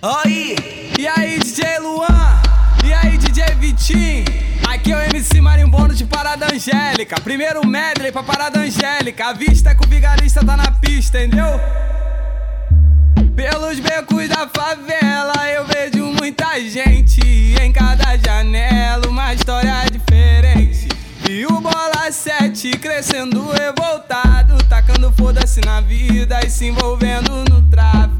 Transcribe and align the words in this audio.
Aí, 0.00 0.54
E 0.96 1.08
aí, 1.08 1.40
DJ 1.40 1.80
Luan? 1.80 2.40
E 2.84 2.92
aí, 2.92 3.18
DJ 3.18 3.56
Vitinho? 3.56 4.24
Aqui 4.68 4.92
é 4.92 4.96
o 4.96 5.00
MC 5.00 5.40
Marimbondo 5.40 5.92
de 5.92 6.04
Parada 6.04 6.46
Angélica. 6.54 7.20
Primeiro 7.20 7.66
medley 7.66 8.12
pra 8.12 8.22
Parada 8.22 8.60
Angélica. 8.60 9.26
A 9.26 9.32
vista 9.32 9.70
é 9.70 9.74
que 9.74 9.84
o 9.84 9.88
vigarista 9.88 10.44
tá 10.44 10.56
na 10.56 10.70
pista, 10.70 11.20
entendeu? 11.20 11.60
Pelos 13.34 13.80
becos 13.80 14.28
da 14.28 14.46
favela 14.46 15.48
eu 15.50 15.66
vejo 15.66 16.04
muita 16.12 16.60
gente. 16.60 17.20
Em 17.60 17.72
cada 17.72 18.16
janela 18.18 19.08
uma 19.08 19.34
história 19.34 19.84
diferente. 19.90 20.88
E 21.28 21.44
o 21.44 21.60
bola 21.60 22.12
7 22.12 22.70
crescendo 22.78 23.50
revoltado, 23.50 24.62
tacando 24.68 25.12
foda-se 25.12 25.60
na 25.60 25.80
vida 25.80 26.38
e 26.46 26.48
se 26.50 26.66
envolvendo 26.66 27.44
no 27.50 27.62
tráfico. 27.68 28.17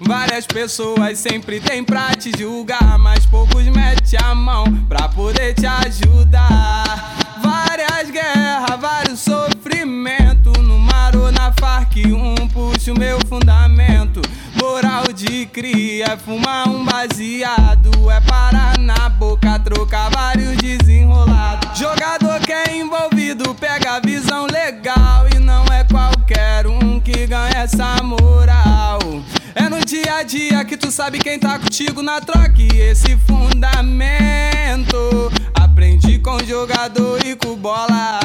Várias 0.00 0.46
pessoas 0.46 1.18
sempre 1.18 1.58
tem 1.58 1.82
pra 1.82 2.14
te 2.14 2.30
julgar, 2.38 2.98
mas 2.98 3.24
poucos 3.24 3.64
mete 3.68 4.16
a 4.22 4.34
mão 4.34 4.64
pra 4.88 5.08
poder 5.08 5.54
te 5.54 5.66
ajudar. 5.66 7.16
Várias 7.42 8.10
guerras, 8.10 8.80
vários 8.80 9.20
sofrimentos, 9.20 10.52
no 10.58 10.78
mar 10.78 11.16
ou 11.16 11.32
na 11.32 11.52
Farc, 11.58 11.96
um 12.06 12.46
puxa 12.48 12.92
o 12.92 12.98
meu 12.98 13.18
fundamento. 13.26 14.20
Moral 14.54 15.04
de 15.14 15.46
cria, 15.46 16.12
é 16.12 16.16
fumar 16.16 16.68
um 16.68 16.84
baseado, 16.84 18.10
é 18.10 18.20
parar 18.20 18.78
na 18.78 19.08
boca, 19.08 19.58
trocar 19.58 20.10
vários 20.10 20.56
desenrolados. 20.58 21.78
Jogador 21.78 22.40
que 22.40 22.52
é 22.52 22.76
envolvido 22.76 23.54
pega 23.54 23.96
a 23.96 24.00
visão 24.00 24.46
legal 24.46 25.26
e 25.34 25.38
não 25.38 25.64
é 25.66 25.84
qualquer 25.84 26.66
um 26.66 27.00
que 27.00 27.26
ganha 27.26 27.62
essa 27.62 28.02
moral. 28.02 28.98
É 29.54 29.68
no 29.70 29.85
dia 30.06 30.14
a 30.18 30.22
dia 30.22 30.64
que 30.64 30.76
tu 30.76 30.88
sabe 30.88 31.18
quem 31.18 31.36
tá 31.36 31.58
contigo 31.58 32.00
na 32.00 32.20
troca 32.20 32.54
e 32.58 32.68
esse 32.78 33.16
fundamento. 33.26 34.96
Aprendi 35.52 36.20
com 36.20 36.38
jogador 36.44 37.18
e 37.26 37.34
com 37.34 37.56
bola. 37.56 38.20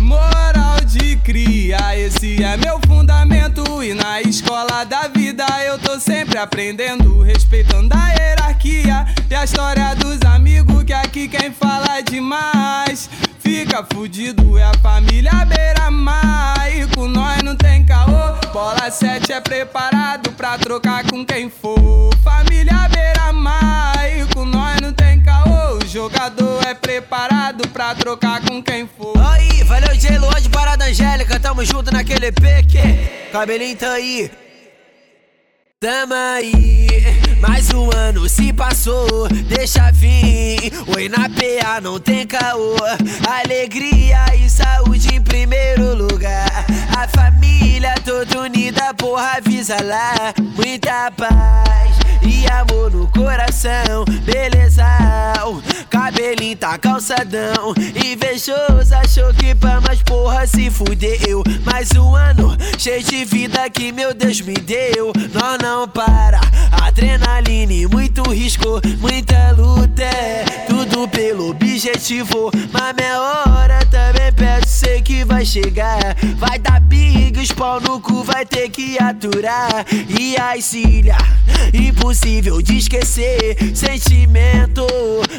Moral 0.00 0.80
de 0.84 1.14
cria, 1.18 1.96
esse 1.96 2.42
é 2.42 2.56
meu 2.56 2.80
fundamento. 2.88 3.84
E 3.84 3.94
na 3.94 4.20
escola 4.20 4.82
da 4.82 5.06
vida 5.06 5.46
eu 5.64 5.78
tô 5.78 6.00
sempre 6.00 6.38
aprendendo, 6.38 7.20
respeitando 7.20 7.94
a 7.94 8.08
hierarquia 8.08 9.06
e 9.30 9.34
a 9.34 9.44
história 9.44 9.94
dos 9.94 10.20
amigos. 10.22 10.82
Que 10.82 10.92
aqui 10.92 11.28
quem 11.28 11.52
fala 11.52 12.00
demais 12.00 13.08
fica 13.44 13.84
fudido. 13.92 14.58
É 14.58 14.64
a 14.64 14.72
família 14.82 15.44
beira-mar. 15.44 16.74
E 16.74 16.86
com 16.94 17.06
nós 17.06 17.42
não 17.42 17.54
tem 17.54 17.84
caô. 17.84 18.50
Bola 18.52 18.90
7 18.90 19.32
é 19.32 19.40
preparado 19.40 20.32
pra 20.32 20.58
trocar 20.58 21.04
com 21.04 21.24
quem 21.24 21.50
for. 21.50 22.10
Família 22.24 22.88
beira-mar. 22.88 23.94
E 24.08 24.34
com 24.34 24.46
nós 24.46 24.80
não 24.80 24.92
tem 24.92 25.22
caô. 25.22 25.76
O 25.76 25.86
jogador 25.86 26.66
é 26.66 26.74
preparado 26.74 27.68
pra 27.68 27.94
trocar 27.94 28.40
com 28.40 28.62
quem 28.62 28.88
for. 28.88 29.14
aí, 29.18 29.62
valeu 29.64 29.94
J 29.94 30.18
Luan 30.18 30.40
de 30.40 30.48
Parada 30.48 30.86
Angélica, 30.86 31.38
tamo 31.38 31.64
junto 31.64 31.92
naquele 31.92 32.32
que 32.32 33.30
cabelinho 33.30 33.76
tá 33.76 33.92
aí. 33.92 34.30
Tamo 35.80 36.14
aí, 36.14 36.86
mais 37.40 37.70
um 37.74 37.90
ano 37.94 38.26
se 38.26 38.52
passou, 38.54 39.28
deixa 39.46 39.92
vir. 41.04 41.08
Oi 41.08 41.08
na 41.08 41.28
PA 41.28 41.80
não 41.80 42.00
tem 42.00 42.26
caô, 42.26 42.76
alegria 43.28 44.34
e 44.36 44.48
saúde 44.48 45.14
em 45.14 45.20
primeiro 45.20 45.94
lugar. 45.94 46.64
A 46.96 47.06
família 47.08 47.94
toda 48.04 48.40
unida, 48.40 48.83
porra, 48.94 49.36
avisa 49.36 49.76
lá. 49.82 50.34
Muita 50.56 51.10
paz 51.12 51.98
e 52.22 52.46
amor 52.46 52.90
no 52.90 53.06
coração, 53.08 54.04
beleza. 54.24 54.84
Cabelinho 55.90 56.56
tá 56.56 56.76
calçadão, 56.78 57.74
invejoso 58.04 58.94
achou 58.94 59.32
que 59.34 59.54
pra 59.54 59.80
mais 59.80 60.02
porra 60.02 60.46
se 60.46 60.70
fudeu. 60.70 61.42
Mais 61.64 61.90
um 61.92 62.14
ano 62.14 62.56
cheio 62.78 63.02
de 63.02 63.24
vida 63.24 63.68
que 63.70 63.92
meu 63.92 64.12
Deus 64.14 64.40
me 64.40 64.54
deu. 64.54 65.12
Nós 65.32 65.58
não 65.62 65.88
para, 65.88 66.40
adrenalina 66.82 67.88
muito 67.88 68.22
risco, 68.30 68.80
muita 68.98 69.52
luta. 69.52 70.04
Tudo 70.68 71.08
pelo 71.08 71.50
objetivo, 71.50 72.50
mas 72.72 72.94
minha 72.96 73.20
hora 73.20 73.78
também 73.86 74.32
perto, 74.32 74.68
sei 74.68 75.02
que 75.02 75.24
vai 75.24 75.44
chegar. 75.44 76.16
Vai 76.36 76.58
dar 76.58 76.80
big, 76.80 77.54
pau 77.54 77.80
no 77.80 78.00
cu 78.00 78.13
vai 78.44 78.46
ter 78.46 78.68
que 78.68 78.98
aturar. 79.02 79.86
E 80.08 80.36
a 80.36 80.56
ilha, 80.56 81.16
impossível 81.72 82.60
de 82.60 82.76
esquecer. 82.76 83.56
Sentimento, 83.74 84.86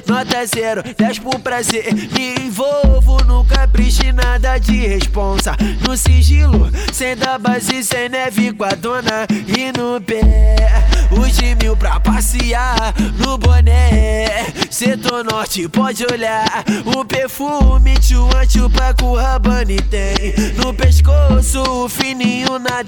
nota 0.07 0.45
zero, 0.45 0.81
10 0.97 1.19
por 1.19 1.39
prazer. 1.39 1.93
Me 1.93 2.35
envolvo 2.45 3.23
no 3.25 3.45
capricho 3.45 4.03
e 4.05 4.11
nada 4.11 4.57
de 4.57 4.87
responsa. 4.87 5.55
No 5.87 5.95
sigilo, 5.95 6.69
sem 6.91 7.15
da 7.15 7.37
base, 7.37 7.83
sem 7.83 8.09
neve 8.09 8.51
com 8.53 8.63
a 8.63 8.69
dona 8.69 9.27
e 9.47 9.71
no 9.77 10.01
pé. 10.01 10.55
Os 11.11 11.37
de 11.37 11.55
mil 11.55 11.77
pra 11.77 11.99
passear 11.99 12.93
no 13.19 13.37
boné. 13.37 14.45
Setor 14.69 15.23
norte, 15.23 15.69
pode 15.69 16.05
olhar. 16.11 16.65
O 16.85 17.05
perfume, 17.05 17.97
tchuan, 17.99 18.49
chupa 18.49 18.93
com 18.99 19.13
Rabani 19.13 19.77
tem. 19.83 20.33
No 20.57 20.73
pescoço, 20.73 21.87
fininho 21.89 22.59
na 22.59 22.81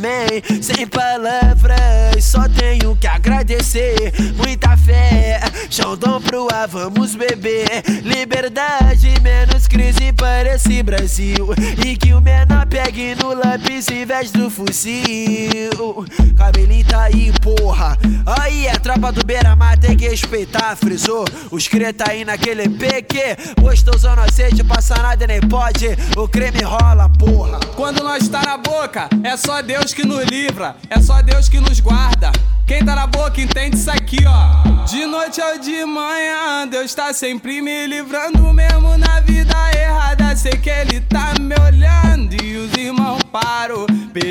man. 0.00 0.62
Sem 0.62 0.86
palavras, 0.86 2.24
só 2.24 2.48
tenho 2.48 2.96
que 2.96 3.06
agradecer. 3.06 4.12
Muita 4.36 4.76
fé, 4.76 5.40
Xandão 5.70 6.20
pro 6.20 6.48
ar, 6.52 6.66
vamos 6.68 7.14
beber. 7.14 7.82
Liberdade, 8.02 9.14
menos 9.22 9.66
crise, 9.68 10.12
parece 10.12 10.82
Brasil. 10.82 11.48
E 11.84 11.96
que 11.96 12.12
o 12.12 12.20
menor 12.20 12.57
pegue 12.68 13.14
no 13.14 13.34
lápis 13.34 13.88
em 13.88 14.04
vez 14.04 14.30
do 14.30 14.50
fuzil. 14.50 16.04
Cabelinho 16.36 16.86
tá 16.86 17.04
aí, 17.04 17.32
porra. 17.40 17.96
Aí 18.40 18.66
é 18.66 18.72
tropa 18.78 19.10
do 19.10 19.24
Beira-Mar, 19.24 19.78
tem 19.78 19.96
que 19.96 20.08
respeitar, 20.08 20.76
frisou. 20.76 21.24
Os 21.50 21.66
cria 21.66 21.92
tá 21.92 22.10
aí 22.10 22.24
naquele 22.24 22.68
que 23.02 23.60
gostosão 23.60 24.14
no 24.16 24.22
azeite, 24.22 24.62
passa 24.62 24.94
nada 24.96 25.26
nem 25.26 25.40
pode. 25.40 25.88
O 26.16 26.28
creme 26.28 26.62
rola, 26.62 27.08
porra. 27.08 27.58
Quando 27.74 28.02
nós 28.02 28.28
tá 28.28 28.42
na 28.42 28.56
boca, 28.56 29.08
é 29.24 29.36
só 29.36 29.62
Deus 29.62 29.94
que 29.94 30.06
nos 30.06 30.24
livra, 30.26 30.76
é 30.90 31.00
só 31.00 31.22
Deus 31.22 31.48
que 31.48 31.58
nos 31.58 31.80
guarda. 31.80 32.30
Quem 32.68 32.84
tá 32.84 32.94
na 32.94 33.06
boca 33.06 33.40
entende 33.40 33.78
isso 33.78 33.90
aqui, 33.90 34.18
ó. 34.26 34.84
De 34.84 35.06
noite 35.06 35.40
ou 35.40 35.58
de 35.58 35.86
manhã, 35.86 36.68
Deus 36.68 36.94
tá 36.94 37.14
sempre 37.14 37.62
me 37.62 37.86
livrando, 37.86 38.52
mesmo 38.52 38.94
na 38.98 39.20
vida 39.20 39.54
errada. 39.74 40.36
Sei 40.36 40.52
que 40.52 40.68
Ele 40.68 41.00
tá 41.00 41.32
me 41.40 41.47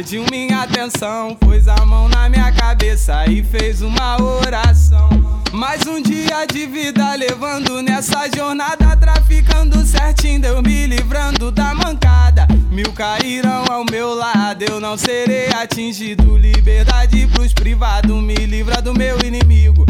Pediu 0.07 0.23
minha 0.31 0.61
atenção, 0.61 1.35
pôs 1.35 1.67
a 1.67 1.85
mão 1.85 2.07
na 2.07 2.29
minha 2.29 2.49
cabeça 2.53 3.29
e 3.29 3.43
fez 3.43 3.81
uma 3.81 4.15
oração. 4.21 5.09
Mais 5.51 5.85
um 5.85 6.01
dia 6.01 6.45
de 6.45 6.65
vida 6.65 7.13
levando 7.15 7.81
nessa 7.81 8.25
jornada, 8.33 8.95
traficando 8.95 9.85
certinho, 9.85 10.39
Deus 10.39 10.61
me 10.61 10.87
livrando 10.87 11.51
da 11.51 11.75
mancada. 11.75 12.47
Mil 12.71 12.89
cairão 12.93 13.65
ao 13.69 13.83
meu 13.83 14.15
lado, 14.15 14.63
eu 14.63 14.79
não 14.79 14.95
serei 14.95 15.49
atingido. 15.49 16.37
Liberdade 16.37 17.27
pros 17.33 17.51
privados, 17.51 18.15
me 18.23 18.35
livra 18.45 18.81
do 18.81 18.93
meu 18.93 19.19
inimigo. 19.25 19.85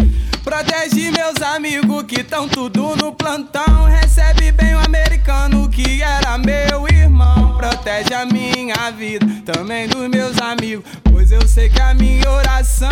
Protege 0.47 1.11
meus 1.11 1.41
amigos 1.41 2.03
que 2.03 2.23
tão 2.23 2.47
tudo 2.47 2.95
no 2.95 3.11
plantão. 3.11 3.83
Recebe 3.83 4.49
bem 4.53 4.75
o 4.75 4.79
americano 4.79 5.69
que 5.69 6.01
era 6.01 6.37
meu 6.37 6.87
irmão. 6.87 7.57
Protege 7.57 8.13
a 8.13 8.25
minha 8.25 8.89
vida, 8.91 9.27
também 9.45 9.89
dos 9.89 10.07
meus 10.07 10.37
amigos. 10.37 10.85
Pois 11.03 11.33
eu 11.33 11.45
sei 11.45 11.69
que 11.69 11.81
a 11.81 11.93
minha 11.93 12.31
oração 12.31 12.87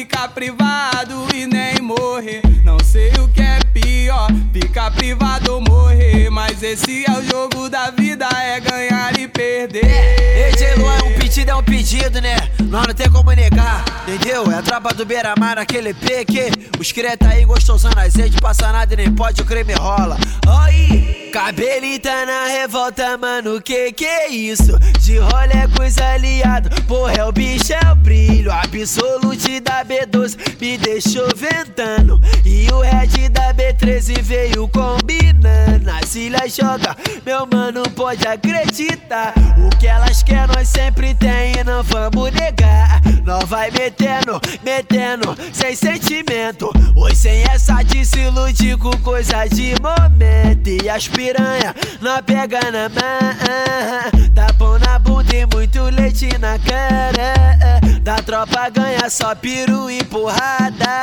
ficar 0.00 0.28
privado 0.28 1.26
e 1.34 1.46
nem 1.46 1.78
morrer. 1.82 2.40
Não 2.64 2.78
sei 2.82 3.12
o 3.18 3.28
que 3.28 3.42
é 3.42 3.58
pior, 3.70 4.28
ficar 4.50 4.90
privado 4.92 5.52
ou 5.52 5.60
morrer. 5.60 6.30
Mas 6.30 6.62
esse 6.62 7.04
é 7.06 7.12
o 7.12 7.22
jogo 7.22 7.68
da 7.68 7.90
vida, 7.90 8.26
é 8.26 8.58
ganhar 8.60 9.18
e 9.18 9.28
perder. 9.28 10.52
DJ 10.52 10.74
Luan, 10.76 11.04
um 11.04 11.18
pedido 11.18 11.50
é 11.50 11.54
um 11.54 11.62
pedido, 11.62 12.18
né? 12.18 12.36
Nós 12.62 12.86
não 12.86 12.94
tem 12.94 13.10
como 13.10 13.30
negar, 13.32 13.84
entendeu? 14.08 14.50
É 14.50 14.54
a 14.54 14.62
tropa 14.62 14.94
do 14.94 15.04
Beira-Mar 15.04 15.56
naquele 15.56 15.90
EP 15.90 16.26
que 16.26 16.50
os 16.80 16.90
cria 16.92 17.14
tá 17.14 17.28
aí 17.28 17.44
gostosão 17.44 17.92
azeite, 17.94 18.40
passa 18.40 18.72
nada 18.72 18.94
e 18.94 18.96
nem 18.96 19.14
pode, 19.14 19.42
o 19.42 19.44
creme 19.44 19.74
rola. 19.74 20.16
Aí! 20.48 21.09
Cabelinho 21.30 22.00
tá 22.00 22.26
na 22.26 22.46
revolta, 22.46 23.16
mano, 23.16 23.62
que 23.62 23.92
que 23.92 24.04
é 24.04 24.28
isso? 24.28 24.76
De 24.98 25.18
rolê 25.18 25.68
com 25.76 25.84
os 25.84 25.96
aliados, 25.96 26.80
porra, 26.80 27.14
é 27.14 27.24
o 27.24 27.30
bicho, 27.30 27.72
é 27.72 27.92
o 27.92 27.94
brilho 27.94 28.50
Absolute 28.52 29.60
da 29.60 29.84
B12 29.84 30.36
me 30.60 30.76
deixou 30.76 31.28
ventando. 31.36 32.20
E 32.44 32.70
o 32.72 32.80
Red 32.80 33.28
da 33.30 33.54
B13 33.54 34.20
veio 34.22 34.68
combinando. 34.68 35.90
A 35.90 36.06
Cília 36.06 36.48
joga, 36.48 36.96
meu 37.24 37.46
mano, 37.46 37.82
pode 37.90 38.26
acreditar. 38.26 39.34
O 39.58 39.76
que 39.78 39.86
elas 39.86 40.22
querem, 40.22 40.48
nós 40.54 40.68
sempre 40.68 41.14
tem 41.14 41.52
e 41.58 41.64
não 41.64 41.82
vamos 41.82 42.30
negar. 42.32 43.00
Nós 43.24 43.44
vai 43.44 43.70
metendo, 43.70 44.40
metendo, 44.62 45.36
sem 45.52 45.76
sentimento. 45.76 46.70
Hoje 46.96 47.16
sem 47.16 47.42
essa 47.42 47.82
de 47.82 48.04
se 48.04 48.20
iludir 48.20 48.76
com 48.78 48.90
coisa 49.02 49.46
de 49.46 49.74
momento. 49.80 50.68
E 50.68 50.88
as 50.88 51.06
piranha 51.20 51.74
não 52.00 52.22
pega 52.22 52.60
na 52.72 52.88
mão. 52.88 54.20
Bom 54.56 54.78
na 54.78 54.98
bunda 54.98 55.34
e 55.34 55.46
muito 55.46 55.82
leite 55.84 56.28
na 56.38 56.58
cara. 56.58 57.80
Da 58.02 58.16
tropa 58.16 58.68
ganha 58.70 59.08
só 59.08 59.34
piru 59.34 59.90
e 59.90 60.02
porrada. 60.04 61.02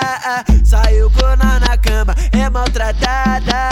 Saiu 0.64 1.10
com 1.12 1.22
nós 1.22 1.60
na 1.60 1.78
cama, 1.78 2.16
é 2.32 2.50
maltratada. 2.50 3.70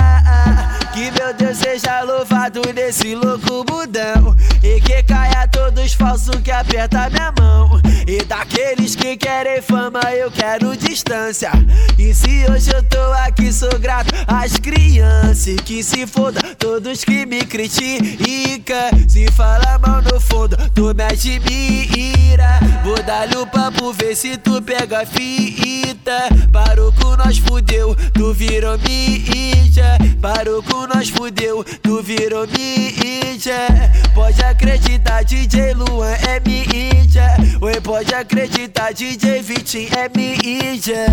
Que 0.94 1.12
meu 1.12 1.34
Deus 1.34 1.58
seja 1.58 2.02
louvado 2.04 2.62
nesse 2.74 3.16
louco 3.16 3.66
mudão 3.70 4.34
E 4.64 4.80
que 4.80 5.04
caia 5.04 5.46
todos 5.66 5.94
falsos 5.94 6.36
que 6.44 6.52
aperta 6.52 7.10
minha 7.10 7.34
mão. 7.40 7.82
E 8.08 8.24
daqueles 8.24 8.96
que 8.96 9.18
querem 9.18 9.62
fama 9.64 10.00
eu 10.14 10.30
quero 10.30 10.78
distância. 10.78 11.52
E 11.98 12.14
se 12.14 12.46
hoje 12.50 12.72
eu 12.72 12.84
tô 12.84 13.02
aqui 13.26 13.52
sou 13.52 13.80
grato 13.80 14.14
às 14.28 14.58
crianças. 14.58 15.56
Que 15.66 15.82
se 15.82 16.06
foda 16.06 16.40
todos 16.60 17.04
que 17.04 17.26
me 17.26 17.44
criticam. 17.44 18.92
Se 19.08 19.26
fala 19.32 19.80
mal 19.80 20.02
no 20.04 20.20
fundo 20.20 20.56
tu 20.76 20.94
me 20.94 21.04
admira 21.04 22.60
Vou 22.84 23.02
dar-lhe 23.02 23.36
o 23.38 23.48
papo 23.48 23.92
ver 23.94 24.16
se 24.16 24.38
tu 24.38 24.62
pega 24.62 25.06
fita. 25.06 26.30
Parou 26.52 26.94
com 26.94 27.16
nós 27.16 27.40
fudeu, 27.40 27.96
tu 28.14 28.32
virou 28.34 28.78
mídia. 28.78 29.98
Parou 30.22 30.62
com 30.62 30.86
nós 30.86 31.10
fudeu, 31.10 31.64
tu 31.82 32.04
virou 32.04 32.46
mídia. 32.46 33.68
Pode 34.14 34.42
acreditar 34.44 35.24
DJ 35.24 35.55
Luan 35.74 36.12
é 36.12 36.40
mídia 36.40 37.36
Oi, 37.62 37.82
pode 37.82 38.14
acreditar 38.14 38.94
DJ 38.94 39.42
Vitinho 39.42 39.90
é 39.94 40.10
mídia 40.16 41.06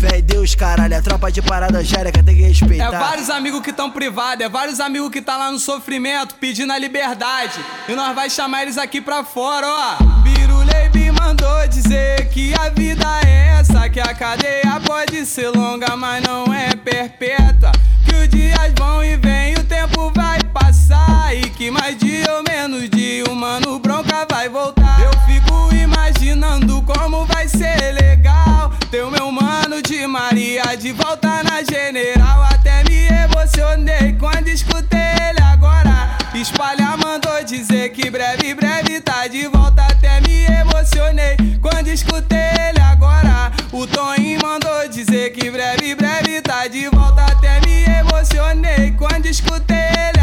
Véi 0.00 0.22
Deus, 0.22 0.54
caralho, 0.54 0.94
é 0.94 1.00
tropa 1.02 1.30
de 1.30 1.42
parada 1.42 1.78
angélica, 1.78 2.22
tem 2.22 2.34
que 2.34 2.42
respeitar. 2.42 2.86
É 2.86 2.90
vários 2.98 3.28
amigos 3.28 3.60
que 3.60 3.70
tão 3.70 3.90
privados, 3.90 4.42
é 4.42 4.48
vários 4.48 4.80
amigos 4.80 5.10
que 5.10 5.20
tá 5.20 5.36
lá 5.36 5.52
no 5.52 5.58
sofrimento, 5.58 6.36
pedindo 6.36 6.72
a 6.72 6.78
liberdade. 6.78 7.60
E 7.86 7.94
nós 7.94 8.14
vai 8.14 8.30
chamar 8.30 8.62
eles 8.62 8.78
aqui 8.78 8.98
pra 8.98 9.22
fora, 9.24 9.66
ó. 9.68 9.96
Birulei 10.22 10.88
me 10.94 11.12
mandou 11.12 11.68
dizer 11.68 12.30
que 12.30 12.54
a 12.54 12.70
vida 12.70 13.06
é 13.26 13.58
essa, 13.60 13.90
que 13.90 14.00
a 14.00 14.14
cadeia 14.14 14.80
pode 14.86 15.26
ser 15.26 15.50
longa, 15.50 15.94
mas 15.96 16.24
não 16.24 16.46
é 16.50 16.74
perpétua. 16.74 17.70
Que 18.06 18.14
os 18.14 18.28
dias 18.28 18.72
vão 18.78 19.04
e 19.04 19.16
vêm, 19.16 19.52
o 19.52 19.64
tempo 19.64 20.10
vai 20.16 20.42
passar. 20.44 21.34
Que 21.60 21.70
mais 21.70 21.94
dia 21.98 22.24
ou 22.36 22.42
menos 22.42 22.88
o 23.30 23.34
mano 23.34 23.78
bronca 23.80 24.26
vai 24.30 24.48
voltar. 24.48 24.98
Eu 24.98 25.12
fico 25.26 25.74
imaginando 25.74 26.80
como 26.80 27.26
vai 27.26 27.46
ser 27.48 27.92
legal. 28.00 28.72
Ter 28.90 29.02
o 29.02 29.10
meu 29.10 29.30
mano 29.30 29.82
de 29.82 30.06
Maria 30.06 30.74
de 30.74 30.90
volta 30.92 31.42
na 31.42 31.62
general. 31.62 32.44
Até 32.44 32.82
me 32.84 33.08
emocionei 33.08 34.16
quando 34.18 34.48
escutei 34.48 35.12
ele 35.28 35.42
agora. 35.42 36.16
Espalhar 36.32 36.96
mandou 36.96 37.44
dizer 37.44 37.90
que 37.90 38.08
breve, 38.08 38.54
breve 38.54 38.98
tá 39.02 39.26
de 39.26 39.46
volta. 39.46 39.82
Até 39.82 40.18
me 40.22 40.46
emocionei 40.46 41.36
quando 41.60 41.88
escutei 41.88 42.38
ele 42.38 42.80
agora. 42.80 43.52
O 43.70 43.86
Toninho 43.86 44.40
mandou 44.42 44.88
dizer 44.88 45.32
que 45.32 45.50
breve, 45.50 45.94
breve 45.94 46.40
tá 46.40 46.66
de 46.66 46.88
volta. 46.88 47.26
Até 47.26 47.60
me 47.60 47.84
emocionei 47.84 48.92
quando 48.92 49.26
escutei 49.26 49.76
ele 49.76 50.19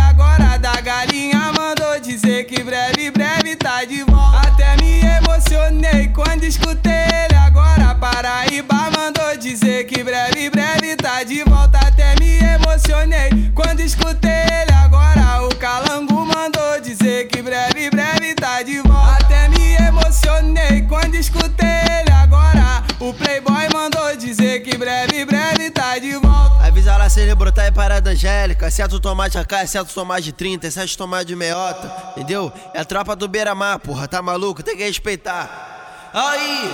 escutei 6.47 6.93
ele 6.93 7.35
agora. 7.35 7.93
Paraíba 7.95 8.89
mandou 8.95 9.35
dizer 9.37 9.85
que 9.85 10.03
breve, 10.03 10.49
breve 10.49 10.95
tá 10.95 11.23
de 11.23 11.43
volta. 11.43 11.77
Até 11.79 12.15
me 12.19 12.39
emocionei 12.39 13.51
quando 13.53 13.81
escutei 13.81 14.31
ele 14.31 14.71
agora. 14.71 15.45
O 15.45 15.55
calango 15.55 16.25
mandou 16.25 16.79
dizer 16.81 17.27
que 17.27 17.41
breve, 17.41 17.89
breve 17.89 18.33
tá 18.33 18.63
de 18.63 18.79
volta. 18.81 19.25
Até 19.25 19.49
me 19.49 19.75
emocionei 19.75 20.83
quando 20.83 21.15
escutei 21.15 21.67
ele 21.67 22.11
agora. 22.11 22.83
O 22.99 23.13
playboy 23.13 23.67
mandou 23.73 24.15
dizer 24.15 24.61
que 24.61 24.77
breve, 24.77 25.25
breve 25.25 25.69
tá 25.69 25.99
de 25.99 26.13
volta. 26.13 26.65
Avisa 26.65 26.95
lá 26.95 27.09
se 27.09 27.19
ele 27.19 27.35
brotar 27.35 27.67
em 27.67 27.73
parada 27.73 28.11
angélica. 28.11 28.71
Certo 28.71 28.99
tomate 28.99 29.37
AK, 29.37 29.67
certo 29.67 29.93
tomate 29.93 30.31
30, 30.31 30.71
certo 30.71 30.97
tomate 30.97 31.25
de 31.25 31.35
meiota. 31.35 31.91
Entendeu? 32.15 32.51
É 32.73 32.79
a 32.79 32.85
tropa 32.85 33.15
do 33.15 33.27
Beira-Mar, 33.27 33.79
porra, 33.79 34.07
tá 34.07 34.21
maluco? 34.21 34.63
Tem 34.63 34.77
que 34.77 34.83
respeitar. 34.83 35.75
Aí! 36.13 36.71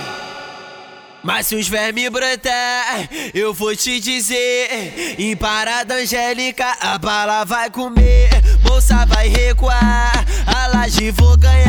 Mas 1.22 1.46
se 1.46 1.56
os 1.56 1.66
vermes 1.66 2.10
brotar, 2.10 3.08
eu 3.32 3.54
vou 3.54 3.74
te 3.74 3.98
dizer 3.98 5.16
Em 5.18 5.34
parada 5.34 5.94
angélica, 5.94 6.76
a 6.78 6.98
bala 6.98 7.44
vai 7.44 7.70
comer 7.70 8.28
Moça 8.62 9.06
vai 9.06 9.28
recuar, 9.28 10.12
a 10.46 10.66
laje 10.66 11.10
vou 11.12 11.34
ganhar 11.38 11.63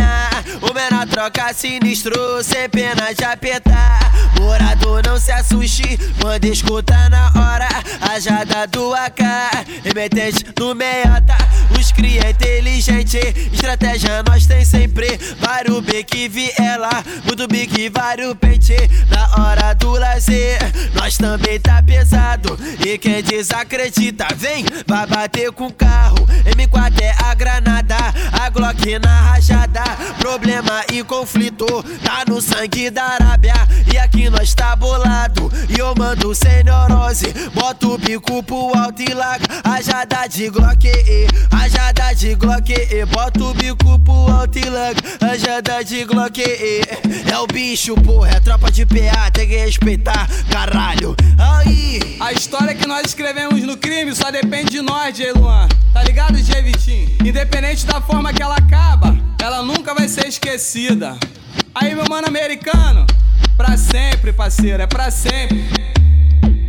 troca 1.15 1.53
sinistro, 1.53 2.43
sem 2.43 2.67
pena 2.67 3.13
de 3.13 3.23
apertar. 3.23 4.11
Morador 4.37 5.01
não 5.05 5.17
se 5.17 5.31
assuste, 5.31 5.97
quando 6.19 6.43
escuta 6.43 7.09
na 7.09 7.27
hora 7.27 7.69
A 8.01 8.19
jada 8.19 8.67
do 8.67 8.93
AK, 8.93 9.21
remetente 9.81 10.43
no 10.59 10.75
meiota 10.75 11.37
Os 11.79 11.93
cria 11.93 12.29
inteligente, 12.29 13.17
estratégia 13.53 14.21
nós 14.23 14.45
tem 14.45 14.65
sempre 14.65 15.17
Vários 15.39 15.79
beque 15.81 16.27
viela, 16.27 16.89
muito 17.25 17.47
bique, 17.47 17.89
vários 17.89 18.33
pente. 18.35 18.75
Na 19.09 19.43
hora 19.43 19.73
do 19.73 19.91
lazer, 19.91 20.59
nós 20.93 21.17
também 21.17 21.59
tá 21.59 21.81
pesado. 21.83 22.57
E 22.85 22.97
quem 22.97 23.21
desacredita, 23.21 24.27
vem, 24.35 24.65
vai 24.87 25.05
bater 25.05 25.51
com 25.51 25.71
carro. 25.71 26.25
M4 26.45 27.01
é 27.01 27.13
a 27.23 27.33
granada, 27.33 27.95
a 28.31 28.49
Glock 28.49 28.99
na 28.99 29.21
rajada. 29.21 29.83
Problema 30.17 30.83
e 30.91 31.03
conflito, 31.05 31.65
tá 32.03 32.23
no 32.27 32.41
sangue 32.41 32.89
da 32.89 33.03
Arábia 33.03 33.53
E 33.91 33.97
aqui 33.97 34.29
nós 34.29 34.53
tá 34.53 34.75
bolado, 34.75 35.51
e 35.69 35.79
eu 35.79 35.93
mando 35.97 36.33
sem 36.35 36.63
neurose 36.63 37.33
Bota 37.53 37.87
o 37.87 37.97
bico 37.97 38.43
pro 38.43 38.75
alto 38.75 39.01
e 39.01 39.13
larga, 39.13 39.45
rajada 39.85 40.27
de 40.27 40.49
Glock 40.49 40.87
e 40.87 41.27
Rajada 41.55 42.13
de 42.15 42.33
Glock 42.35 42.71
e 42.71 43.05
Bota 43.05 43.43
o 43.43 43.53
bico 43.53 43.99
pro 43.99 44.13
alto 44.31 44.57
e 44.57 44.67
larga, 44.67 45.01
rajada 45.21 45.83
de 45.83 46.03
Glock 46.05 46.39
e 46.39 46.81
É 47.29 47.37
o 47.37 47.45
bicho, 47.45 47.93
porra, 47.95 48.31
é 48.31 48.39
tropa 48.39 48.71
de 48.71 48.83
PA, 48.85 49.29
tem 49.31 49.47
que 49.47 49.55
respeitar, 49.55 50.27
caralho 50.49 51.15
Aí, 51.37 52.17
A 52.19 52.33
história 52.33 52.73
que 52.73 52.87
nós 52.87 53.05
escrevemos 53.07 53.61
no 53.61 53.77
crime 53.77 54.15
só 54.15 54.31
depende 54.31 54.71
de 54.71 54.81
nós, 54.81 55.15
J. 55.15 55.33
Luan. 55.33 55.67
Tá 55.93 56.03
ligado, 56.03 56.41
J. 56.41 56.61
Vitinho? 56.63 57.17
Independente 57.23 57.85
da 57.85 58.01
forma 58.01 58.33
que 58.33 58.41
ela 58.41 58.55
acaba, 58.55 59.15
ela 59.39 59.61
nunca 59.61 59.93
vai 59.93 60.07
ser 60.07 60.27
esquecida. 60.27 61.15
Aí, 61.75 61.93
meu 61.93 62.05
mano 62.09 62.27
americano, 62.27 63.05
pra 63.55 63.77
sempre, 63.77 64.33
parceiro, 64.33 64.81
é 64.81 64.87
pra 64.87 65.11
sempre. 65.11 65.94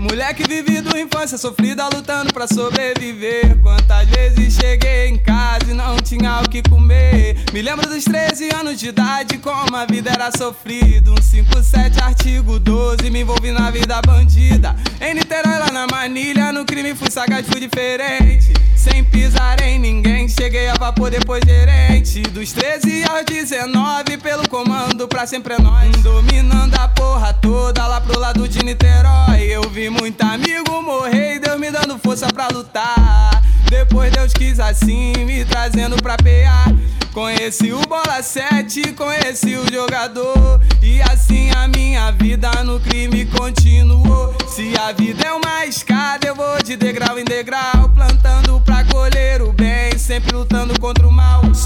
Moleque 0.09 0.45
vivido 0.47 0.97
infância 0.97 1.37
sofrida 1.37 1.89
lutando 1.93 2.33
pra 2.33 2.47
sobreviver. 2.47 3.61
Quantas 3.61 4.09
vezes 4.09 4.55
cheguei 4.55 5.09
em 5.09 5.19
casa 5.19 5.65
e 5.69 5.75
não 5.75 5.97
tinha 5.97 6.43
o 6.43 6.49
que 6.49 6.63
comer. 6.63 7.37
Me 7.53 7.61
lembro 7.61 7.89
dos 7.89 8.05
13 8.05 8.51
anos 8.55 8.79
de 8.79 8.91
idade, 8.91 9.37
como 9.39 9.75
a 9.75 9.85
vida 9.85 10.11
era 10.11 10.31
sofrida. 10.31 11.11
Um 11.11 11.21
57 11.21 12.01
artigo 12.01 12.61
12, 12.61 13.11
me 13.11 13.23
envolvi 13.23 13.51
na 13.51 13.69
vida 13.73 14.01
bandida. 14.01 14.77
Em 15.01 15.13
Niterói, 15.15 15.59
lá 15.59 15.73
na 15.73 15.89
manilha, 15.89 16.53
no 16.53 16.65
crime 16.65 16.95
fui 16.95 17.11
sagaz, 17.11 17.45
fui 17.45 17.59
diferente. 17.61 18.53
Sem 18.89 19.03
pisar 19.03 19.61
em 19.63 19.81
ninguém, 19.81 20.29
cheguei 20.29 20.69
a 20.69 20.75
vapor 20.75 21.11
depois 21.11 21.43
gerente. 21.45 22.23
Dos 22.23 22.53
13 22.53 23.03
aos 23.05 23.25
19, 23.25 24.17
pelo 24.19 24.49
comando 24.49 25.09
pra 25.09 25.27
sempre 25.27 25.55
é 25.55 25.59
nós. 25.59 25.91
Dominando 26.05 26.77
a 26.77 26.87
porra 26.87 27.35
toda 27.35 27.85
lá 27.85 28.01
pro 28.01 28.17
lado 28.17 28.47
de 28.49 28.65
Niterói. 28.65 29.43
Eu 29.43 29.69
vi 29.71 29.91
muito 29.91 30.23
amigo 30.23 30.81
morrer 30.83 31.35
e 31.35 31.39
Deus 31.41 31.59
me 31.59 31.69
dando 31.69 31.99
força 31.99 32.29
pra 32.29 32.47
lutar. 32.47 33.43
Depois 33.69 34.13
Deus 34.13 34.33
quis 34.33 34.61
assim, 34.61 35.13
me 35.25 35.45
trazendo 35.45 35.97
pra 36.01 36.17
PA. 36.17 36.73
Conheci 37.13 37.73
o 37.73 37.81
bola 37.89 38.23
7, 38.23 38.93
conheci 38.93 39.57
o 39.57 39.67
jogador. 39.73 40.61
E 40.81 41.03
assim 41.03 41.51
a 41.57 41.67
minha 41.67 42.13
vida 42.13 42.63
no 42.63 42.79
crime 42.79 43.27
continuou. 43.27 44.33
Se 44.47 44.79
a 44.79 44.93
vida 44.93 45.27
é 45.27 45.33
uma 45.33 45.67
escada, 45.67 46.29
eu 46.29 46.37
vou 46.37 46.63
de 46.63 46.77
degrau 46.77 47.19
em 47.19 47.25
degrau. 47.25 47.76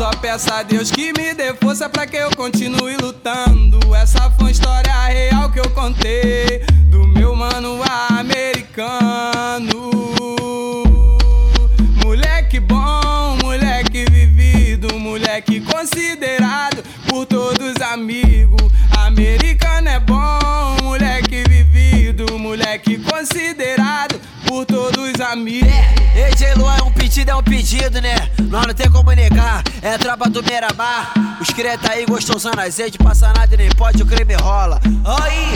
Só 0.01 0.09
peço 0.13 0.51
a 0.51 0.63
Deus 0.63 0.91
que 0.91 1.13
me 1.13 1.35
dê 1.35 1.53
força 1.53 1.87
pra 1.87 2.07
que 2.07 2.17
eu 2.17 2.31
continue 2.35 2.97
lutando. 2.97 3.95
Essa 3.95 4.31
foi 4.31 4.45
uma 4.45 4.51
história 4.51 4.95
real 5.05 5.53
que 5.53 5.61
eu 5.61 5.69
contei. 5.73 6.65
Do 6.87 7.07
meu 7.07 7.37
mano 7.37 7.83
americano. 8.09 9.91
Moleque 12.03 12.59
bom, 12.61 13.37
moleque 13.43 14.07
vivido, 14.11 14.99
moleque 14.99 15.61
considerado 15.61 16.83
por 17.07 17.27
todos 17.27 17.75
amigos. 17.83 18.73
Americano 19.07 19.91
é 19.91 20.01
bom, 20.01 20.79
moleque 20.83 21.45
vivido, 21.47 22.39
moleque 22.39 22.97
considerado 23.01 24.19
por 24.49 24.65
todos 24.65 25.21
amigos. 25.21 25.69
É, 26.17 26.29
AJ 26.29 26.57
Luan 26.57 26.77
é 26.79 26.83
um 26.85 26.91
pedido, 26.91 27.31
é 27.31 27.37
um 27.37 27.43
pedido, 27.43 28.01
né? 28.01 28.30
Nós 28.51 28.67
não 28.67 28.75
tem 28.75 28.91
como 28.91 29.13
negar, 29.13 29.63
é 29.81 29.97
tropa 29.97 30.29
do 30.29 30.43
Miramar. 30.43 31.13
Os 31.41 31.51
creta 31.51 31.93
aí 31.93 32.05
gostosando 32.05 32.61
azeite, 32.61 32.99
passa 32.99 33.33
nada 33.33 33.55
e 33.55 33.57
nem 33.57 33.69
pode, 33.71 34.03
o 34.03 34.07
crime 34.07 34.35
rola. 34.35 34.81
Aí, 35.05 35.55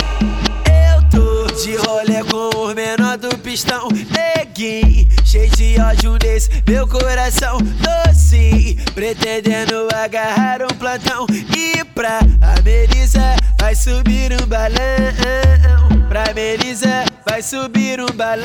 eu 0.95 1.03
tô 1.11 1.53
de 1.61 1.75
rolê 1.75 2.23
com 2.23 2.57
os 2.57 2.73
menor 2.73 3.19
do 3.19 3.37
pistão, 3.39 3.89
neguinho. 3.89 5.09
Cheio 5.25 5.51
de 5.57 5.81
ódio 5.81 6.17
nesse 6.23 6.49
meu 6.69 6.87
coração 6.87 7.59
doce. 7.59 8.79
Pretendendo 8.95 9.89
agarrar 9.93 10.63
um 10.63 10.77
plantão 10.79 11.27
e 11.53 11.85
pra 11.87 12.21
amenizar, 12.57 13.37
vai 13.59 13.75
subir 13.75 14.33
um 14.41 14.47
balão. 14.47 16.07
Pra 16.09 16.31
amenizar, 16.31 17.07
vai 17.29 17.43
subir 17.43 18.01
um 18.01 18.07
balão. 18.15 18.45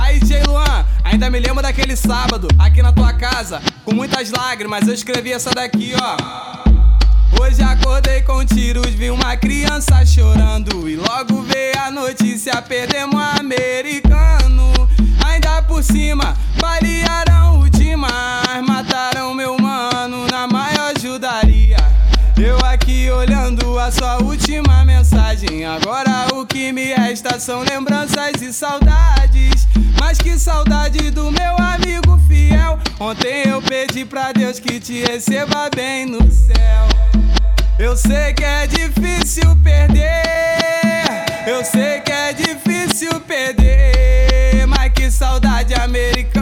Aí, 0.00 0.20
J. 0.20 0.44
Luan, 0.44 0.84
ainda 1.12 1.28
me 1.28 1.38
lembro 1.38 1.62
daquele 1.62 1.94
sábado, 1.94 2.48
aqui 2.58 2.82
na 2.82 2.90
tua 2.90 3.12
casa, 3.12 3.60
com 3.84 3.94
muitas 3.94 4.30
lágrimas, 4.30 4.88
eu 4.88 4.94
escrevi 4.94 5.32
essa 5.32 5.50
daqui, 5.50 5.92
ó. 6.00 6.62
Hoje 7.40 7.62
acordei 7.62 8.22
com 8.22 8.44
tiros, 8.44 8.88
vi 8.94 9.10
uma 9.10 9.36
criança 9.36 10.04
chorando. 10.06 10.88
E 10.88 10.96
logo 10.96 11.42
veio 11.42 11.78
a 11.80 11.90
notícia: 11.90 12.60
perdemos 12.62 13.14
um 13.14 13.18
americano. 13.18 14.72
Ainda 15.24 15.62
por 15.62 15.82
cima, 15.82 16.34
balearam 16.60 17.60
o 17.60 17.70
demais. 17.70 18.64
Mataram 18.66 19.34
meu 19.34 19.56
mano 19.58 20.26
na 20.30 20.46
maior 20.46 20.92
ajudaria. 20.96 21.78
Eu 22.36 22.58
aqui 22.64 23.10
olhando 23.10 23.78
a 23.78 23.90
sua 23.90 24.18
última 24.18 24.84
mensagem. 24.84 25.64
Agora 25.64 26.28
o 26.34 26.46
que 26.46 26.72
me 26.72 26.94
resta 26.94 27.40
são 27.40 27.62
lembranças 27.62 28.01
saudade 30.42 31.08
do 31.12 31.30
meu 31.30 31.56
amigo 31.56 32.18
fiel. 32.26 32.76
Ontem 32.98 33.48
eu 33.48 33.62
pedi 33.62 34.04
pra 34.04 34.32
Deus 34.32 34.58
que 34.58 34.80
te 34.80 35.04
receba 35.04 35.70
bem 35.72 36.04
no 36.04 36.28
céu. 36.32 36.88
Eu 37.78 37.96
sei 37.96 38.34
que 38.34 38.42
é 38.42 38.66
difícil 38.66 39.56
perder. 39.62 40.24
Eu 41.46 41.64
sei 41.64 42.00
que 42.00 42.10
é 42.10 42.32
difícil 42.32 43.20
perder. 43.20 44.66
Mas 44.66 44.92
que 44.92 45.12
saudade 45.12 45.74
americano 45.74 46.41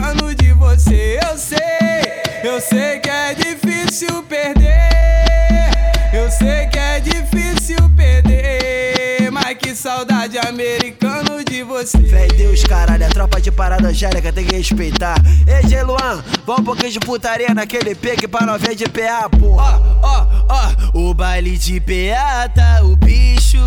você. 11.85 11.99
Fé 12.03 12.25
em 12.25 12.37
Deus, 12.37 12.63
caralho, 12.63 13.05
a 13.05 13.09
tropa 13.09 13.41
de 13.41 13.51
parada 13.51 13.87
angélica 13.87 14.31
tem 14.31 14.45
que 14.45 14.55
respeitar. 14.55 15.15
Ei, 15.47 15.67
G. 15.67 15.81
Luan, 15.83 16.23
um 16.47 16.63
pouquinho 16.63 16.91
de 16.91 16.99
putaria 16.99 17.53
naquele 17.53 17.95
pique 17.95 18.27
pra 18.27 18.45
não 18.45 18.57
ver 18.57 18.75
de 18.75 18.85
PA, 18.85 19.29
porra. 19.29 19.81
Ó, 20.01 20.07
ó, 20.07 20.27
ó, 20.49 20.99
o 20.99 21.13
baile 21.13 21.57
de 21.57 21.79
PA 21.79 22.49
tá 22.49 22.81
o 22.83 22.95
bicho. 22.95 23.57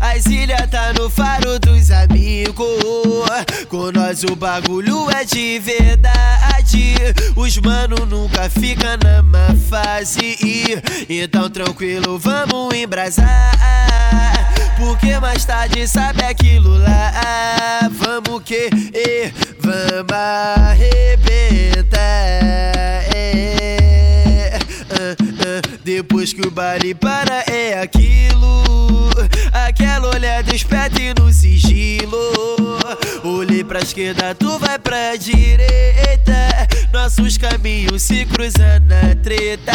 As 0.00 0.26
ilhas 0.26 0.68
tá 0.70 0.92
no 0.92 1.10
faro 1.10 1.58
dos 1.58 1.90
amigos. 1.90 2.66
Com 3.68 3.92
nós 3.92 4.24
o 4.24 4.34
bagulho 4.34 5.10
é 5.10 5.24
de 5.24 5.58
verdade. 5.58 6.94
Os 7.36 7.58
mano 7.58 8.06
nunca 8.06 8.48
fica 8.48 8.96
na 8.96 9.22
má 9.22 9.54
fase. 9.68 10.36
Então 11.08 11.48
tranquilo, 11.50 12.18
vamos 12.18 12.74
embrasar. 12.74 13.89
Porque 14.78 15.18
mais 15.18 15.44
tarde 15.44 15.86
sabe 15.86 16.24
aquilo 16.24 16.78
lá. 16.78 17.88
Vamos 17.92 18.42
que, 18.42 18.70
eh, 18.94 19.32
vamos 19.58 20.12
arrebentar. 20.12 21.98
É, 23.14 24.58
ah, 24.90 25.16
ah, 25.18 25.78
depois 25.84 26.32
que 26.32 26.46
o 26.46 26.50
baile 26.50 26.94
para 26.94 27.44
é 27.46 27.80
aquilo. 27.80 29.10
Aquela 29.52 30.08
olhada 30.14 30.54
esperta 30.54 31.00
e 31.00 31.12
no 31.14 31.32
sigilo. 31.32 32.18
Olhei 33.22 33.62
pra 33.62 33.80
esquerda, 33.80 34.34
tu 34.34 34.58
vai 34.58 34.78
pra 34.78 35.16
direita. 35.16 36.68
Nossos 36.92 37.38
caminhos 37.38 38.02
se 38.02 38.24
cruzam 38.24 38.80
na 38.86 39.14
treta. 39.22 39.72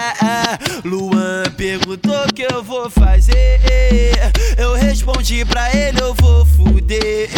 Luan 0.84 1.44
perguntou 1.56 2.26
o 2.26 2.34
que 2.34 2.46
eu 2.52 2.64
vou 2.64 2.90
fazer. 2.90 3.60
Eu 4.58 4.74
respondi 4.74 5.46
pra 5.46 5.74
ele, 5.76 6.02
eu 6.02 6.14
vou 6.14 6.46
fuder. 6.46 7.30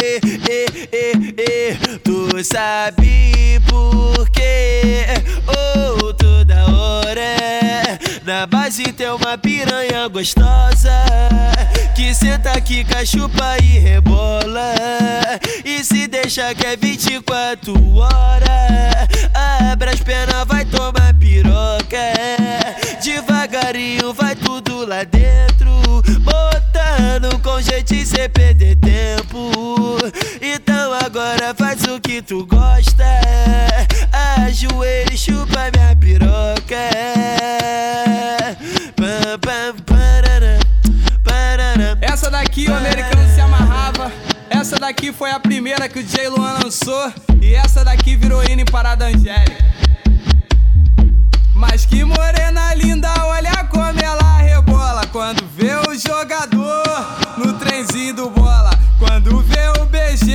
Tu 2.02 2.44
sabe 2.44 3.60
por 3.68 4.28
quê? 4.30 5.04
Oh, 5.46 6.12
toda 6.12 6.66
hora. 6.66 7.38
Na 8.24 8.46
base 8.46 8.92
tem 8.92 9.08
uma 9.08 9.38
piranha 9.38 10.06
gostosa 10.06 10.92
Que 11.96 12.14
senta 12.14 12.52
aqui, 12.52 12.84
cachupa 12.84 13.56
e 13.62 13.78
rebola 13.78 14.74
E 15.64 15.82
se 15.82 16.06
deixa 16.06 16.54
que 16.54 16.66
é 16.66 16.76
24 16.76 17.96
horas 17.96 19.08
Abre 19.70 19.90
as 19.90 20.00
pernas, 20.00 20.44
vai 20.46 20.64
tomar 20.64 21.14
piroca 21.14 21.98
Devagarinho 23.02 24.12
vai 24.12 24.34
tudo 24.34 24.86
lá 24.86 25.04
dentro 25.04 25.70
Botando 26.20 27.38
com 27.42 27.60
jeito 27.60 27.94
e 27.94 28.06
sem 28.06 28.28
perder 28.28 28.76
tempo. 28.76 29.98
Então 30.40 30.92
agora 30.92 31.54
faz 31.54 31.82
o 31.84 32.00
que 32.00 32.22
tu 32.22 32.46
gosta 32.46 33.04
Ajoelha 34.46 35.07
Daqui 44.98 45.12
foi 45.12 45.30
a 45.30 45.38
primeira 45.38 45.88
que 45.88 46.00
o 46.00 46.02
J. 46.02 46.28
Luan 46.28 46.54
lançou. 46.64 47.12
E 47.40 47.54
essa 47.54 47.84
daqui 47.84 48.16
virou 48.16 48.42
hino 48.42 48.62
em 48.62 48.64
Parada 48.64 49.04
Angélica. 49.04 49.64
Mas 51.54 51.86
que 51.86 52.02
morena 52.02 52.74
linda, 52.74 53.08
olha 53.26 53.62
como 53.70 53.96
ela 54.00 54.38
rebola. 54.38 55.06
Quando 55.12 55.46
vê 55.54 55.72
o 55.88 55.94
jogador 55.96 56.82
no 57.36 57.52
trenzinho 57.60 58.12
do 58.12 58.30
bola. 58.30 58.70
Quando 58.98 59.40
vê 59.42 59.68
o 59.80 59.86
BG 59.86 60.34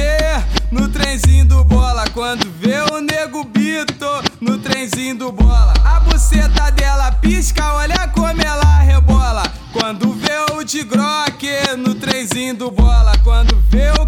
no 0.72 0.88
trenzinho 0.88 1.44
do 1.44 1.62
bola. 1.66 2.06
Quando 2.14 2.50
vê 2.58 2.80
o 2.90 3.02
nego 3.02 3.44
Bito 3.44 4.24
no 4.40 4.60
trenzinho 4.60 5.18
do 5.18 5.30
bola. 5.34 5.74
A 5.84 6.00
buceta 6.00 6.72
dela 6.72 7.12
pisca, 7.12 7.74
olha 7.74 8.08
como 8.16 8.42
ela 8.42 8.80
rebola. 8.80 9.44
Quando 9.74 10.14
vê 10.14 10.40
o 10.52 10.54
Grock 10.86 11.46
no 11.78 11.94
trenzinho 11.96 12.56
do 12.56 12.72
bola. 12.72 13.12
Quando 13.24 13.62
vê 13.70 13.92
o 14.00 14.03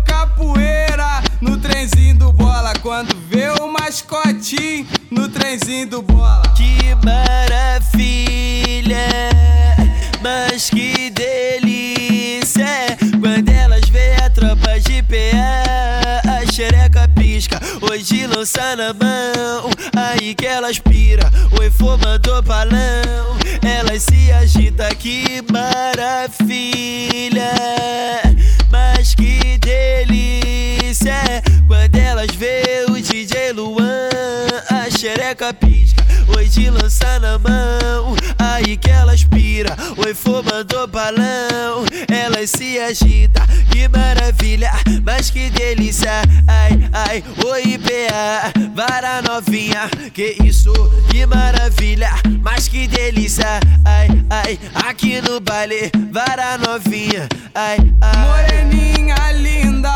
no 5.12 5.29
trenzinho 5.29 5.88
do 5.88 6.01
bola. 6.01 6.43
Que 6.55 6.95
maravilha, 7.05 8.97
mas 10.21 10.69
que 10.69 11.09
delícia. 11.09 12.95
Quando 13.25 13.50
elas 13.50 13.89
veem 13.89 14.15
a 14.17 14.29
tropa 14.29 14.79
de 14.79 15.01
PA 15.03 16.21
A 16.29 16.45
xereca 16.51 17.09
pisca, 17.15 17.59
hoje 17.81 18.27
lança 18.27 18.75
na 18.75 18.93
mão 18.93 19.71
Aí 19.95 20.35
que 20.35 20.45
elas 20.45 20.77
pira, 20.77 21.24
oi 21.59 21.71
fumando 21.71 22.39
balão 22.43 23.35
Elas 23.63 24.03
se 24.03 24.31
agita, 24.31 24.93
que 24.95 25.43
maravilha 25.51 27.51
Mas 28.69 29.15
que 29.15 29.57
delícia 29.57 29.64
xereca 35.25 35.53
pisca, 35.53 36.05
hoje 36.38 36.70
lança 36.70 37.03
tá 37.03 37.20
na 37.20 37.39
mão, 37.39 38.15
aí 38.38 38.77
que 38.77 38.91
elas 38.91 39.24
pira. 39.24 39.75
Oi, 39.98 40.13
fumando 40.13 40.86
balão, 40.88 41.84
elas 42.08 42.51
se 42.51 42.77
agita. 42.77 43.41
Que 43.72 43.88
maravilha, 43.88 44.72
mas 45.03 45.32
que 45.32 45.50
delícia. 45.50 46.22
Ai, 46.48 46.89
ai, 46.94 47.24
oi, 47.44 47.79
PA, 47.79 48.53
vara 48.75 49.22
novinha. 49.24 49.89
Que 50.13 50.36
isso, 50.44 50.72
que 51.10 51.25
maravilha, 51.25 52.12
mas 52.44 52.67
que 52.67 52.88
delícia. 52.88 53.60
Ai, 53.84 54.08
ai, 54.29 54.60
aqui 54.88 55.22
no 55.22 55.39
baile, 55.39 55.91
vara 56.12 56.55
novinha. 56.60 57.27
Ai, 57.55 57.77
ai. 58.00 58.17
Moreninha 58.27 59.32
linda, 59.32 59.94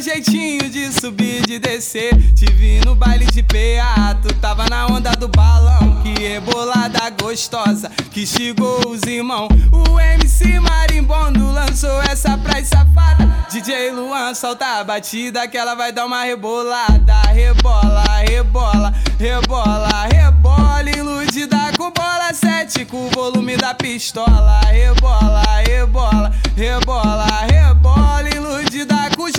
jeitinho 0.00 0.70
de 0.70 0.92
subir, 0.92 1.42
de 1.46 1.58
descer. 1.58 2.10
Te 2.32 2.46
vi 2.52 2.80
no 2.84 2.94
baile 2.94 3.26
de 3.26 3.42
PA, 3.42 4.14
tu 4.22 4.32
tava 4.34 4.66
na 4.68 4.86
onda 4.86 5.10
do 5.12 5.28
balão. 5.28 6.02
Que 6.02 6.28
rebolada 6.28 7.10
gostosa, 7.10 7.90
que 8.10 8.26
chegou 8.26 8.88
os 8.88 9.02
irmãos. 9.02 9.48
O 9.72 10.00
MC 10.00 10.58
Marimbondo 10.60 11.50
lançou 11.52 12.02
essa 12.02 12.38
praia 12.38 12.64
safada. 12.64 13.28
DJ 13.50 13.90
Luan 13.92 14.34
solta 14.34 14.78
a 14.78 14.84
batida 14.84 15.46
que 15.48 15.58
ela 15.58 15.74
vai 15.74 15.92
dar 15.92 16.06
uma 16.06 16.22
rebolada. 16.24 17.20
Rebola, 17.32 18.04
rebola, 18.28 18.94
rebola, 19.18 20.08
rebola. 20.10 20.90
Iludida 20.90 21.72
com 21.76 21.90
bola 21.90 22.32
7, 22.32 22.86
com 22.86 23.06
o 23.06 23.10
volume 23.10 23.56
da 23.56 23.74
pistola. 23.74 24.60
Rebola, 24.60 25.42
rebola, 25.66 26.32
rebola, 26.56 27.26
rebola. 27.50 28.30
Iludida 28.34 29.10
com 29.16 29.28
e 29.28 29.32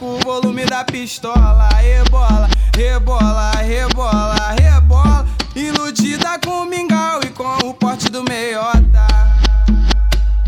com 0.00 0.14
o 0.14 0.18
volume 0.20 0.64
da 0.64 0.82
pistola. 0.82 1.68
Rebola, 1.74 2.48
rebola, 2.74 3.52
rebola, 3.56 4.56
rebola. 4.58 5.26
Iludida 5.54 6.38
com 6.42 6.62
o 6.62 6.66
mingau 6.66 7.20
e 7.22 7.28
com 7.28 7.68
o 7.68 7.74
porte 7.74 8.10
do 8.10 8.24
meiota. 8.24 9.06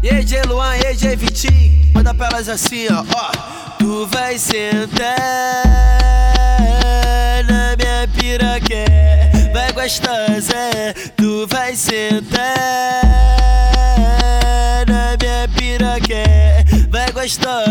EJ 0.03 0.47
Luan, 0.49 0.75
EJ 0.79 1.17
Vitinho, 1.17 1.93
manda 1.93 2.15
pra 2.15 2.29
elas 2.29 2.49
assim, 2.49 2.87
ó, 2.91 3.05
ó. 3.15 3.77
Tu 3.79 4.07
vai 4.07 4.39
sentar 4.39 4.97
na 7.47 7.77
minha 7.77 8.09
piroca, 8.17 9.53
vai 9.53 9.73
gostosa. 9.73 10.95
Tu 11.17 11.47
vai 11.49 11.77
sentar 11.77 13.02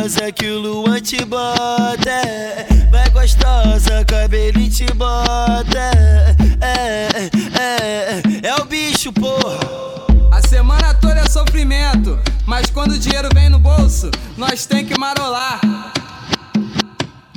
gostosa 0.02 0.32
que 0.32 0.50
o 0.50 0.60
Luan 0.60 1.00
te 1.00 1.24
bota. 1.26 2.22
Vai 2.90 3.10
gostosa, 3.12 4.04
cabelinho 4.06 4.70
te 4.70 4.86
bota. 4.94 5.92
É, 6.60 7.30
é, 7.60 8.48
é 8.48 8.56
o 8.56 8.66
bicho, 8.66 9.14
porra. 9.14 9.60
A 10.32 10.42
semana 10.48 10.94
toda 10.96 11.20
é 11.20 11.30
sofrimento, 11.30 12.18
mas 12.48 12.70
quando 12.72 12.94
o 12.94 12.98
dinheiro 12.98 13.30
vem 13.34 13.50
no 13.50 13.60
bolso, 13.60 14.10
nós 14.38 14.66
tem 14.66 14.86
que 14.86 14.98
marolar. 14.98 15.62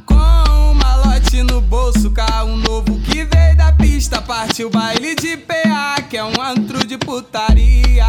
Com 0.07 0.15
um 0.15 0.75
malote 0.75 1.43
no 1.43 1.61
bolso, 1.61 2.11
carro 2.13 2.57
novo 2.57 2.99
que 3.01 3.25
veio 3.25 3.57
da 3.57 3.73
pista, 3.73 4.23
partiu 4.23 4.71
baile 4.71 5.15
de 5.15 5.37
PA, 5.37 6.01
que 6.09 6.17
é 6.17 6.25
um 6.25 6.41
antro 6.41 6.87
de 6.87 6.97
putaria. 6.97 8.07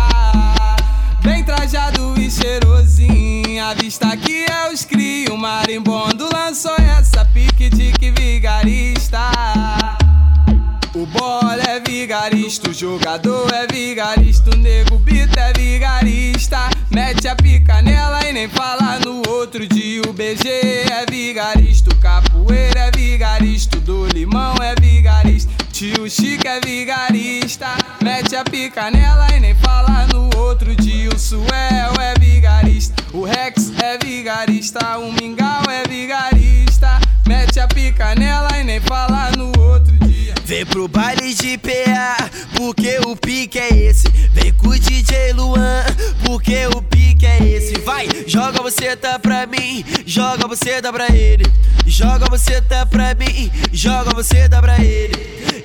Bem 1.26 1.44
trajado 1.44 2.14
e 2.22 2.30
cheirosinho, 2.30 3.66
a 3.66 3.74
vista 3.74 4.16
que 4.16 4.25
vigarista, 12.46 12.70
o 12.70 12.74
jogador 12.74 13.52
é 13.54 13.66
vigarista, 13.66 14.52
o 14.52 14.58
nego 14.58 15.00
bita 15.00 15.40
é 15.40 15.54
vigarista. 15.54 16.70
Mete 16.92 17.28
a 17.28 17.36
pica 17.36 17.82
nela 17.82 18.24
e 18.28 18.34
nem 18.34 18.48
fala 18.48 19.00
no 19.00 19.28
outro 19.28 19.68
dia. 19.68 20.02
O 20.08 20.14
BG 20.14 20.48
é 20.48 21.06
vigarista, 21.10 21.90
o 21.92 21.96
capoeira 21.96 22.80
é 22.82 22.92
vigarista, 22.92 23.78
o 23.78 23.82
do 23.82 24.06
limão 24.08 24.56
é 24.62 24.76
vigarista. 24.80 25.52
Tio 25.72 26.08
Chico 26.08 26.48
é 26.48 26.60
vigarista, 26.60 27.68
mete 28.02 28.36
a 28.36 28.44
pica 28.44 28.92
nela 28.92 29.28
e 29.36 29.40
nem 29.40 29.56
fala 29.56 30.06
no 30.14 30.30
outro 30.38 30.76
dia. 30.76 31.10
O 31.10 31.18
Suel 31.18 31.94
é 32.00 32.14
vigarista, 32.20 32.96
o 33.12 33.24
Rex 33.24 33.72
é 33.82 33.98
vigarista, 33.98 35.00
o 35.00 35.12
Mingau 35.12 35.64
é 35.68 35.88
vigarista. 35.90 37.00
Mete 37.28 37.60
a 37.60 37.68
pica 37.68 38.14
nela 38.14 38.50
e 38.60 38.64
nem 38.64 38.80
fala 38.80 39.32
no 39.32 39.48
outro 39.60 39.98
dia. 40.08 40.36
Vem 40.46 40.64
pro 40.64 40.88
baile 40.88 41.34
de 41.34 41.58
PA, 41.58 42.30
porque 42.66 42.98
o 43.06 43.16
pique 43.16 43.60
é 43.60 43.70
esse. 43.70 44.08
Vem 44.32 44.52
com 44.54 44.70
o 44.70 44.80
DJ 44.80 45.34
Luan, 45.34 45.85
Vai, 48.06 48.26
joga 48.28 48.62
você 48.62 48.96
tá 48.96 49.18
pra 49.20 49.46
mim, 49.48 49.84
joga 50.06 50.48
você 50.48 50.82
dá 50.82 50.92
pra 50.92 51.10
ele. 51.10 51.46
Joga 51.88 52.28
você 52.30 52.62
tá 52.62 52.86
pra 52.86 53.14
mim, 53.16 53.52
joga 53.72 54.12
você 54.14 54.48
dá 54.48 54.62
pra 54.62 54.80
ele. 54.80 55.14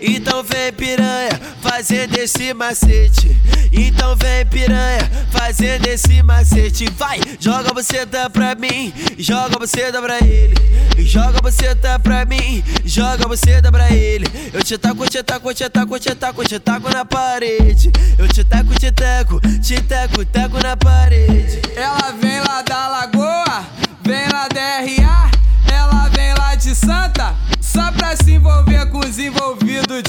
Então 0.03 0.43
vem 0.43 0.73
piranha, 0.73 1.39
fazendo 1.61 2.17
esse 2.17 2.55
macete. 2.55 3.37
Então 3.73 4.17
vem 4.17 4.47
piranha, 4.47 5.11
fazendo 5.31 5.87
esse 5.87 6.23
macete. 6.23 6.87
Vai, 6.97 7.21
joga 7.39 7.73
você 7.75 8.07
tá 8.07 8.29
pra 8.29 8.55
mim, 8.55 8.93
joga 9.19 9.59
você 9.59 9.91
dá 9.91 10.01
pra 10.01 10.19
ele. 10.19 10.55
Joga 10.99 11.41
você 11.43 11.75
tá 11.75 11.99
pra 11.99 12.25
mim, 12.25 12.63
joga 12.85 13.27
você 13.27 13.61
dá 13.61 13.73
pra 13.73 13.91
ele. 13.91 14.27
Eu 14.53 14.63
te 14.63 14.77
taco, 14.79 15.09
te 15.09 15.23
taco, 15.23 15.55
te 15.55 15.69
taco, 15.69 15.99
te 15.99 16.15
taco, 16.15 16.45
te 16.45 16.59
taco 16.59 16.91
na 16.91 17.05
parede. 17.05 17.91
Eu 18.19 18.29
te 18.29 18.45
taco, 18.45 18.75
te 18.79 18.93
taco, 18.93 19.41
te 19.41 19.81
taco, 19.83 20.25
taco 20.27 20.63
na 20.63 20.77
parede. 20.77 21.70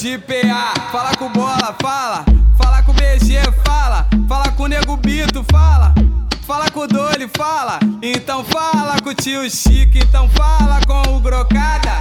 De 0.01 0.17
PA. 0.17 0.73
Fala 0.91 1.15
com 1.15 1.29
bola, 1.29 1.75
fala, 1.79 2.25
fala 2.57 2.81
com 2.81 2.91
BG, 2.91 3.37
fala, 3.63 4.07
fala 4.27 4.51
com 4.53 4.65
Nego 4.65 4.97
Bito, 4.97 5.45
fala. 5.51 5.93
Fala 6.41 6.71
com 6.71 6.81
o 6.81 6.87
Dolly, 6.87 7.29
fala. 7.37 7.79
Então 8.01 8.43
fala 8.43 8.99
com 8.99 9.11
o 9.11 9.13
tio 9.13 9.47
Chico, 9.47 9.99
então 9.99 10.27
fala 10.29 10.79
com 10.87 11.15
o 11.15 11.19
Grocada. 11.19 11.91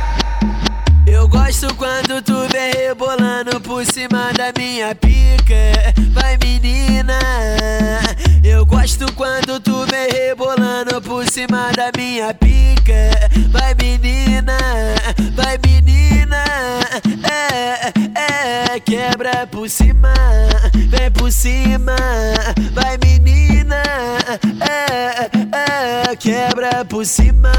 Eu 1.06 1.28
gosto 1.28 1.74
quando 1.74 2.22
tu 2.22 2.48
vem 2.50 2.72
rebolando 2.72 3.60
por 3.60 3.84
cima 3.84 4.32
da 4.32 4.50
minha 4.56 4.94
pica. 4.94 5.92
Vai 6.14 6.38
menina. 6.38 7.18
Eu 8.42 8.64
gosto 8.64 9.12
quando 9.12 9.60
tu 9.60 9.84
vem 9.86 10.08
rebolando 10.10 11.02
por 11.02 11.28
cima 11.28 11.70
da 11.76 11.90
minha 11.94 12.32
pica. 12.32 13.28
Vai 13.50 13.74
menina, 13.74 14.19
por 19.50 19.68
cima, 19.68 20.12
vem 20.88 21.10
por 21.10 21.30
cima. 21.32 21.96
Vai 22.72 22.98
menina, 22.98 23.82
é, 24.60 25.30
é, 26.12 26.16
quebra 26.16 26.84
por 26.84 27.04
cima, 27.04 27.52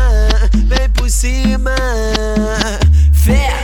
vem 0.65 0.89
por 0.89 1.09
cima. 1.09 1.75
Fé! 3.13 3.61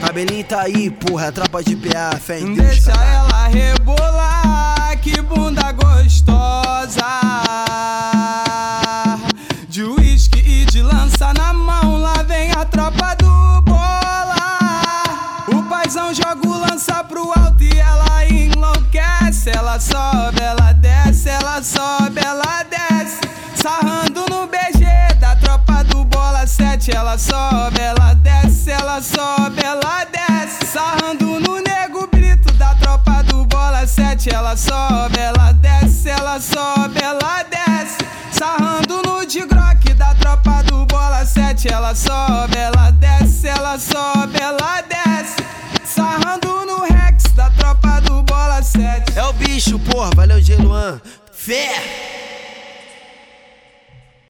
Cabelinho 0.00 0.44
tá 0.44 0.62
aí, 0.62 0.90
porra, 0.90 1.30
tropa 1.30 1.62
de 1.62 1.76
PA, 1.76 2.18
fé 2.18 2.40
em 2.40 2.54
Deus, 2.54 2.68
Deixa 2.68 2.92
caralho. 2.92 3.28
ela 3.30 3.48
rebolar, 3.48 4.98
que 5.00 5.20
bunda 5.22 5.70
gostosa. 5.72 7.02
De 9.68 9.84
uísque 9.84 10.40
e 10.40 10.64
de 10.66 10.82
lança 10.82 11.32
na 11.34 11.52
mão, 11.52 11.98
lá 11.98 12.22
vem 12.24 12.50
a 12.50 12.64
tropa 12.64 13.14
do 13.14 13.62
bola. 13.62 14.36
O 15.48 15.62
paizão 15.68 16.12
joga 16.12 16.46
o 16.46 16.58
lança 16.58 17.04
pro 17.04 17.32
alto 17.38 17.41
sobe, 19.82 20.40
ela 20.40 20.72
desce, 20.72 21.28
ela 21.28 21.60
sobe, 21.62 22.20
ela 22.24 22.62
desce. 22.70 23.18
Sarrando 23.54 24.24
no 24.30 24.46
BG 24.46 24.86
da 25.18 25.34
tropa 25.36 25.82
do 25.84 26.04
bola 26.04 26.46
7. 26.46 26.94
Ela 26.94 27.18
sobe, 27.18 27.80
ela 27.80 28.14
desce, 28.14 28.70
ela 28.70 29.02
sobe, 29.02 29.60
ela 29.64 30.04
desce. 30.04 30.66
Sarrando 30.66 31.40
no 31.40 31.60
nego 31.60 32.06
brito 32.06 32.52
da 32.54 32.74
tropa 32.76 33.22
do 33.24 33.44
bola 33.46 33.86
7. 33.86 34.32
Ela 34.32 34.56
sobe, 34.56 35.18
ela 35.18 35.52
desce, 35.52 36.10
ela 36.10 36.40
sobe, 36.40 37.02
ela 37.02 37.42
desce. 37.42 37.98
Sarrando 38.30 39.02
no 39.02 39.26
de 39.26 39.40
grock 39.40 39.92
da 39.94 40.14
tropa 40.14 40.62
do 40.62 40.86
bola 40.86 41.24
7. 41.24 41.68
Ela 41.68 41.94
sobe, 41.94 42.56
ela 42.56 42.90
desce, 42.92 43.48
ela 43.48 43.78
sobe, 43.78 44.40
bicho, 49.72 49.78
porra, 49.90 50.10
valeu, 50.14 50.40
G. 50.40 50.56
Fé! 51.32 51.68